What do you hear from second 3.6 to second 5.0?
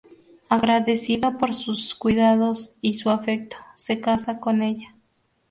se casa con ella.